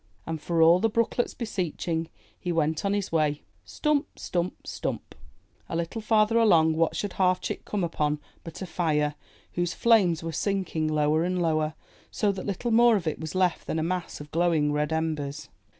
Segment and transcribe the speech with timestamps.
[0.25, 2.09] And for all the Brooklet's beseeching,
[2.39, 4.17] he went on his way— stump!
[4.17, 4.65] stump!
[4.65, 5.13] stump!
[5.69, 9.13] A little farther along, what should Half Chick come upon but a Fire,
[9.51, 11.75] whose flames were sinking lower and lower,
[12.09, 15.49] so that little more of it was left than a mass of glowing red embers.